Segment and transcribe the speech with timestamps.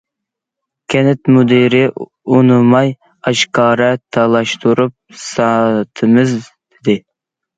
[0.93, 1.81] كەنت مۇدىرى
[2.35, 2.89] ئۇنىماي:«
[3.31, 6.97] ئاشكارا تالاشتۇرۇپ ساتىمىز» دېدى.